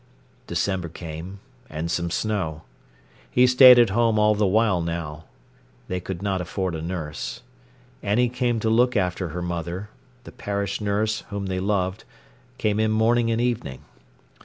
[0.47, 1.39] December came,
[1.69, 2.63] and some snow.
[3.29, 5.25] He stayed at home all the while now.
[5.89, 7.43] They could not afford a nurse.
[8.01, 9.91] Annie came to look after her mother;
[10.23, 12.03] the parish nurse, whom they loved,
[12.57, 13.83] came in morning and evening.